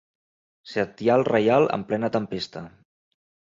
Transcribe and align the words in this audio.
Setial 0.71 1.27
reial 1.29 1.69
en 1.79 1.87
plena 1.93 2.13
tempesta. 2.19 2.67